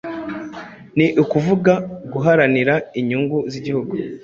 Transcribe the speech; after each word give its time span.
ni 0.97 1.07
ukuvuga 1.23 1.73
guharanira 2.13 2.73
inyungu 2.99 3.37
z'igihugu, 3.51 3.93